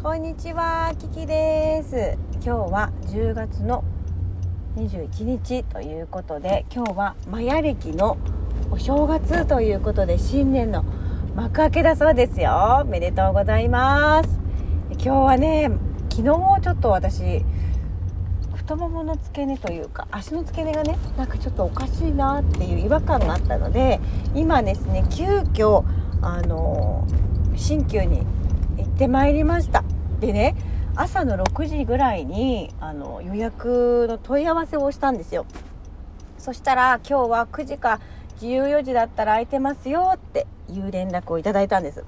[0.00, 2.16] こんにちは、キキです。
[2.34, 3.82] 今日は10月の
[4.76, 8.16] 21日ということで今日はマヤ歴の
[8.70, 10.84] お正月ということで新年の
[11.34, 12.82] 幕開けだそうですよ。
[12.82, 14.38] おめでとうございます。
[14.92, 15.68] 今日はね
[16.10, 16.22] 昨日
[16.62, 17.44] ちょっと私
[18.54, 23.98] 太ももの付け根というか足の付け根がねなんかちょっとおかしいなっていう違和感があったので
[24.36, 25.82] 今ですね急遽
[26.22, 27.04] あの
[27.56, 28.24] 鍼灸に
[28.76, 29.82] 行ってまいりました。
[30.20, 30.54] でね
[30.96, 35.46] 朝の6時ぐらいにあの予約の問い合わせをしたんですよ。
[36.38, 38.00] そしたら今日は9時か
[38.40, 42.04] 14時だったら空いてますよっていう連絡をいただいたんです。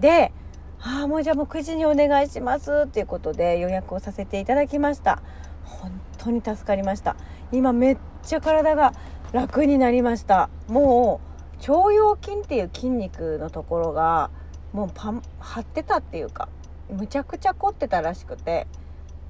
[0.00, 0.32] で
[0.80, 5.22] ああもうじゃあもう9時にお願いしますっていうことで予約をさせていただきました。
[5.64, 7.16] 本当に助かりました。
[7.52, 8.94] 今めっちゃ体が
[9.32, 10.48] 楽になりました。
[10.68, 11.20] も
[11.66, 14.30] う腸腰筋っていう筋肉のところが
[14.72, 16.48] もうパン張ってたっていうか
[16.90, 18.66] むちゃくちゃ凝ってたらしくて。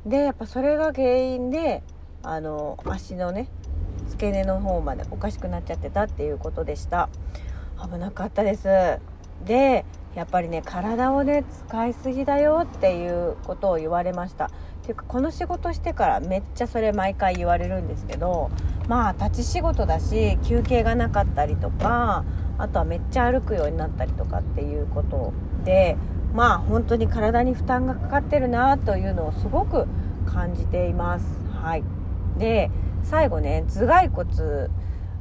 [0.06, 1.82] でやっぱそれが原因で
[2.24, 3.48] あの足のね
[4.08, 7.08] 付け根の方までおかしくなっちゃってたっていうことでした。
[7.80, 8.98] 危なかったです。
[9.44, 14.46] でやっぱりね体をね使いすぎだよっていうことを言われました。
[14.46, 14.50] っ
[14.84, 18.50] ていうかこの仕事してからめっちゃそれ毎回言われるんですけど
[18.88, 22.24] まあ立ち仕事だし休憩がなかったりとか
[22.58, 25.32] あとはめっちゃ歩くようになったりとかっていうこと
[25.64, 25.96] で
[26.32, 29.86] まあ本当に体に負担がかかってるなというのをすごく
[30.26, 31.26] 感じています。
[31.50, 31.84] はい、
[32.38, 32.70] で
[33.02, 34.68] 最後ね頭蓋骨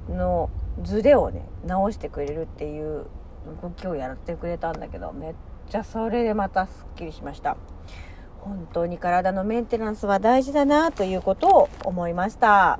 [0.09, 0.50] の
[0.84, 3.06] ズレをね直してくれるっていう
[3.62, 5.34] 動きをやってくれたんだけどめっ
[5.70, 7.58] ちゃそれでまたすっきりしました。
[8.39, 12.80] 本当に体のメンテナンスは大事だなということを思いました。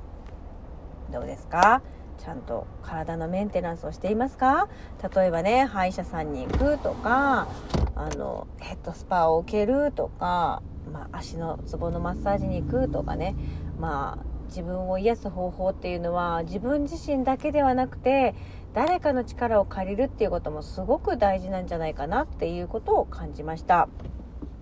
[1.12, 1.82] どうですか？
[2.22, 4.68] ちゃんと体のメンテナンスをしていますか？
[5.14, 7.48] 例えばね歯医者さんに行くとか
[7.96, 10.62] あのヘッドスパを受けるとか、
[10.92, 13.34] まあ、足のツボのマッサージに行くとかね。
[13.78, 18.34] まあ自分を癒す方法っていうのは自分自身だけではなくて
[18.74, 23.88] 誰かの力を借りるっていうこともすごく大事なんじゃないかなっていうことを感じました。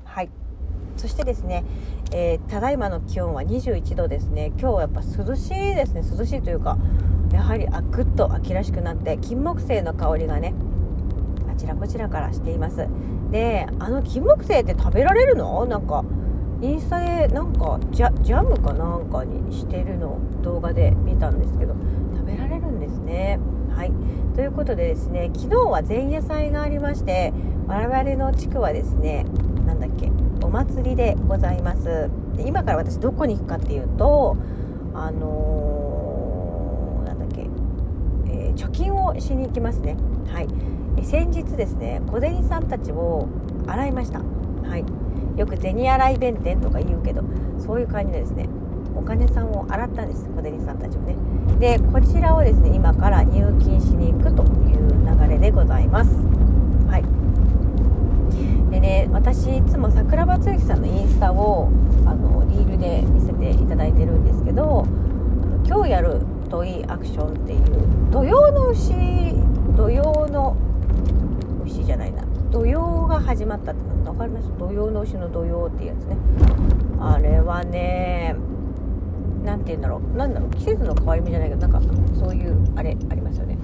[0.04, 0.31] はい。
[0.97, 1.65] そしてですね、
[2.12, 4.48] えー、ただいまの気温は21度ですね。
[4.59, 6.03] 今日はやっぱ涼しいですね。
[6.03, 6.76] 涼しいというか
[7.32, 10.53] やはりあぐっと秋らしくなって金木犀の香りがね
[11.49, 12.88] あちらこちらからしています。
[13.31, 15.65] であの金木犀って食べられるの？
[15.66, 16.04] なんか
[16.60, 20.19] インスタでなんかジャムかなんかにしてるの？
[20.43, 21.75] 動画で見たんですけど
[22.16, 23.38] 食べられるんですね。
[23.76, 23.93] はい。
[24.34, 27.32] ということでですね昨日は前夜祭がありまして
[27.69, 29.25] 我々の地区はですね
[29.65, 30.10] なんだっけ？
[30.50, 32.11] 祭りでございます。
[32.37, 34.37] で今から私どこに行くかっていうと
[34.94, 37.47] あのー、なんだっけ、
[38.27, 39.97] えー、貯金をしに行きますね。
[40.33, 40.49] はい。
[41.05, 43.28] 先日ですね小銭さんたちを
[43.66, 44.19] 洗いました。
[44.19, 44.84] はい。
[45.38, 47.22] よく銭洗い弁天とか言うけど
[47.59, 48.49] そういう感じでですね
[48.94, 51.17] お金さんを洗ったんです小銭さんたちをね。
[51.59, 54.91] でこちらをですね今から入金しに行くという
[55.21, 56.11] 流れでございます。
[56.88, 58.71] はい。
[58.71, 59.62] でね私
[60.40, 61.68] いつも桜庭つゆきさんのインスタを
[62.06, 64.86] あのリールで見せていただいてるんですけど
[65.66, 68.92] 今日やるといいアクションっていう土曜の牛
[69.76, 70.56] 土曜の
[71.64, 72.24] 牛じゃないな。
[72.50, 74.48] 土曜が始まったって分かります？
[74.58, 76.16] 土曜の牛の土曜っていうやつね。
[76.98, 78.34] あれはね
[79.44, 80.16] 何て言うんだろう。
[80.16, 80.50] 何だろう。
[80.50, 81.80] 季節の変わり目じゃないけどなんか
[82.18, 83.56] そういうあれありますよね。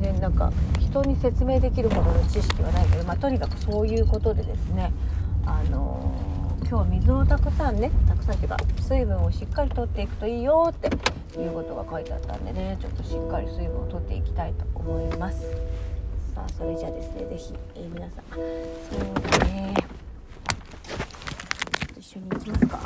[0.00, 4.92] 全然なんか人に説明できるほどの知識はないけど、まあ、とにかくそういうことでですね
[5.46, 10.88] あのー、今日水をたくさんねたくさんっていうか水分をしっかりとっていくといいよって
[11.38, 15.46] いうことが書いてあったんでねちょっとしっかり水分をとっていきたいと思います。
[16.34, 19.74] さあそれじゃあですね是非、えー、皆さんそうだね
[21.98, 22.80] 一緒に行きますか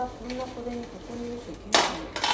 [0.00, 2.29] はんなこれにここに入れちゃいけない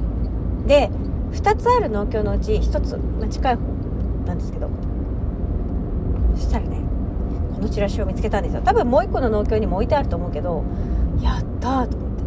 [0.67, 0.91] で
[1.33, 3.61] 2つある農協のうち1つ、まあ、近い方
[4.27, 4.69] なんですけど。
[6.35, 6.79] そしたらね
[7.55, 8.63] このチラシを見つけたんですよ。
[8.65, 10.63] 多分もう1個の農協にも置いてあると思うけど
[11.21, 12.19] やったーと思って。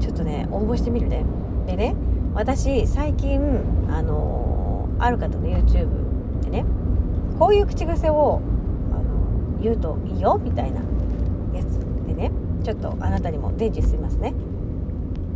[0.00, 1.24] ちょっとね応募してみるね。
[1.66, 1.94] でね
[2.34, 3.40] 私最近
[3.90, 5.88] あのー、ある方の YouTube
[6.44, 6.64] でね
[7.38, 8.40] こういう口癖を
[8.90, 10.80] あの言うといいよみたいな
[11.54, 12.32] やつでね
[12.64, 14.32] ちょっとあなたにも伝授してみますね。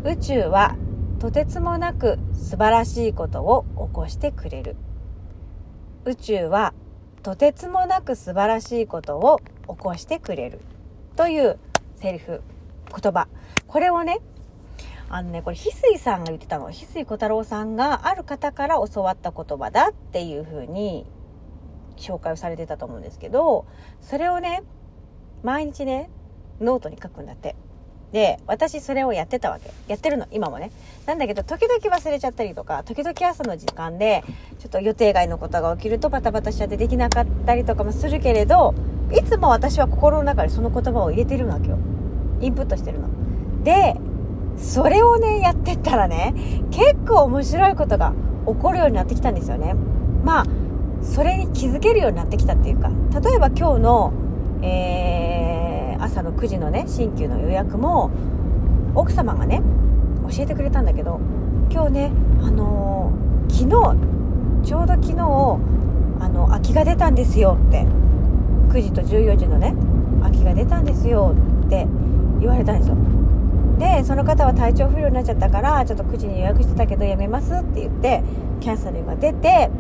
[0.05, 0.75] 宇宙は
[1.19, 4.77] とてつもなく素晴らしいことを起こしてくれる。
[6.05, 6.75] 宇宙は
[7.23, 10.61] とてつもなく素晴らしいことを起こしてくれる。
[11.17, 11.59] という
[11.95, 12.43] セリフ
[12.91, 13.29] 言葉。
[13.67, 14.21] これをね
[15.09, 16.69] あのねこれ翡翠さんが言ってたの。
[16.69, 21.07] 翡翠小太郎さんがある方から教わった言葉だっていう風に
[21.97, 23.65] 紹介をされてたと思うんですけど
[24.03, 24.63] それをね
[25.43, 26.11] 毎日ね
[26.61, 27.57] ノートに書くんだって。
[28.17, 29.71] で、私それをやってたわけ。
[29.89, 30.71] やってるの、今もね。
[31.05, 34.25] なんだけど、時々忘れちゃったりとか、時々朝の時間で、
[34.59, 38.75] ちょっと予定外のことが起きるとバタバタしちゃってできなかったりとかもするけれど、
[39.13, 41.77] いつも私は心の中でその言葉を入れてるわけよ。
[42.41, 43.09] インプットしてるの。
[43.65, 43.95] で、
[44.57, 46.33] それをね、やってったらね、
[46.71, 48.15] 結構面白いことが
[48.47, 49.75] 起こるようになってきたんですよね。
[50.25, 50.47] まあ、
[51.03, 54.13] それに気づけるようになってきたっていうか、例えば今日の、
[54.63, 55.16] えー
[56.37, 58.11] 9時のね新旧の予約も
[58.95, 59.63] 奥様がね
[60.31, 61.21] 教えてくれたんだけど
[61.71, 62.13] 今日ね
[62.43, 65.17] あのー、昨日ちょうど昨日
[66.21, 67.87] あの空きが出たんですよって。
[68.77, 69.75] 9時と14時のね
[70.21, 71.35] 空きが出たんですよ
[71.67, 71.87] って
[72.41, 72.97] 言われたんですよ。
[73.79, 78.23] でその方は体調不良になっちゃったからちょっと9時に予約してたけどやめますって言って
[78.61, 79.71] キャンセルが出て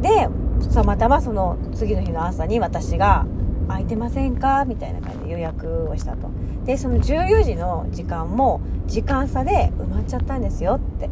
[0.00, 0.28] で
[0.72, 3.26] たまたまその次の日の朝に私が
[3.68, 4.64] 空いてませんか？
[4.64, 6.28] みたいな感じで予約をしたと。
[6.64, 11.10] でその14時の時間も時間差で埋まっちゃったんですよって。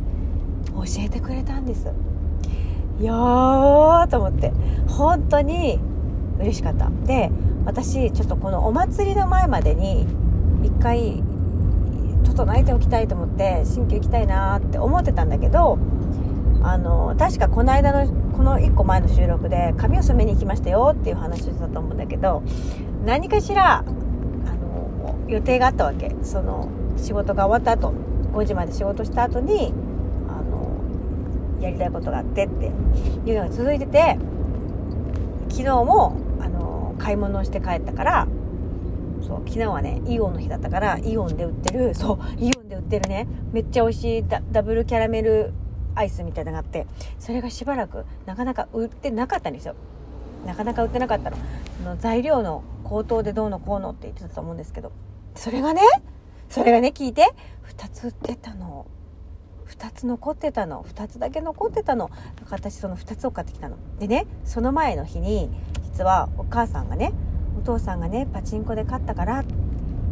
[0.74, 1.86] 教えてくれたんです。
[1.86, 4.52] よーと思って。
[4.88, 5.78] 本当に
[6.38, 6.90] 嬉しかった。
[7.04, 7.30] で
[7.64, 10.06] 私ちょっとこのお祭りの前までに
[10.62, 11.22] 一回
[12.24, 15.78] 整えておきたいと思って新居行きたいなって思ってたんだけど
[16.62, 22.42] あの確かこの間のこの1個前の収録で髪を染めに行きましたよっていう話をしたと思うんだけど
[23.04, 26.14] 何かしらあの予定があったわけ。
[26.22, 27.94] その仕事が終わった後
[28.32, 29.72] 5時まで仕事した後に
[30.28, 34.18] あのやりたいことがあってっていうのが続いてて
[35.48, 38.28] 昨日もあの買い物をして帰ったから
[39.26, 45.52] そう昨日はねイオンの日だったからイオンで売ってるそうイオンで売ってるねめっちゃ美味しいダブルキャラメル
[45.96, 46.86] アイスみたいなのがあって
[47.18, 49.74] それがしばらくなかなか売ってなかったんですよ。
[50.46, 51.36] なかなか売ってなかったの。
[51.84, 54.92] の材料の高騰でどうのこうのって言ってたと思うんですけど。
[55.34, 55.82] それがね
[56.48, 57.34] それがね聞いて
[57.76, 58.86] 2つ売ってたの。
[59.68, 60.84] 2つ残ってたの。
[60.84, 62.10] 2つだけ残ってたの。
[62.50, 63.76] 私その2つを買ってきたの。
[63.98, 65.50] でねその前の日に
[65.82, 67.12] 実はお母さんがね
[67.58, 69.65] お父さんがねパチンコで勝ったからって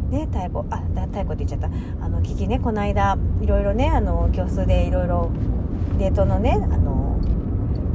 [0.09, 1.69] ね太鼓あ太鼓って言っちゃった。
[2.03, 5.29] あの聞きねこの間いろいろねあの教室でいろいろ
[5.99, 7.19] 冷凍のねあの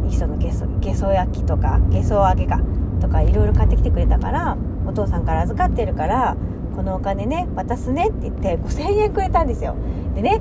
[0.09, 2.61] 磯のゲソゲソ焼きとかゲソ揚げか
[3.01, 6.37] とかいろいろ買ってきてくれたからお父さんから預かってるから
[6.75, 9.77] このお金ね渡すねって言って5000円くれたんですよ。
[10.15, 10.41] でね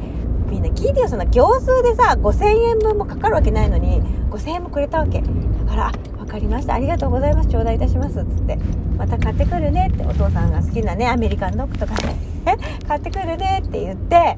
[0.49, 5.21] みんな聞いてよそんな行数でさ5000円分もかかるわけないのに5000円もくれたわけ。
[5.21, 5.27] だ
[5.67, 5.91] から
[6.29, 6.75] かりました。
[6.75, 7.49] ありがとうございます。
[7.49, 8.19] 頂戴いたします。
[8.19, 8.57] っつって。
[8.97, 9.89] また買ってくるね。
[9.93, 12.15] ってお父さんが好きなねアメリカンドッグとかね。
[12.87, 13.61] 買ってくるね。
[13.65, 14.37] って言って。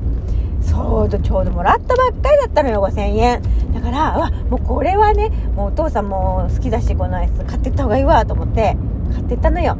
[0.61, 3.41] そうちょうどもらったばっかりだったのよ5000円
[3.73, 8.77] だからわもうこれはねもうお父さんも好きだしこのアイス買ってった方がいいわと思って
[9.11, 9.77] 買ってったのよ。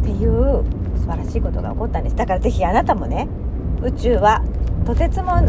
[0.00, 0.64] っていう
[1.00, 2.16] 素晴らしいことが起こったんです。
[2.16, 3.28] だから是非あなたもね
[3.82, 4.42] 宇宙は
[4.84, 5.40] とてつも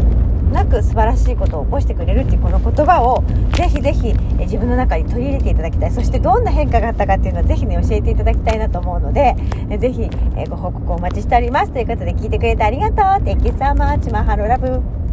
[0.52, 3.22] なく素晴らしいことを起こしてくれるっていうこの言葉を
[3.52, 5.90] ぜひぜひ自分の中に取り入れていただきたい。
[5.90, 9.34] そしてどんな変化があったかっていうのはぜひね教えていただきたいなと思うので
[9.78, 10.08] ぜひ
[10.48, 11.72] ご報告お待ちしております。
[11.72, 12.96] ということで聞いてくれてありがとう。
[13.24, 15.05] Thank you so much マハロラブ。